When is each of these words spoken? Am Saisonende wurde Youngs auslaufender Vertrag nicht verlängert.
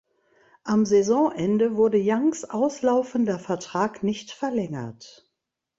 Am 0.63 0.87
Saisonende 0.87 1.75
wurde 1.75 1.99
Youngs 2.01 2.43
auslaufender 2.43 3.37
Vertrag 3.37 4.01
nicht 4.01 4.31
verlängert. 4.31 5.31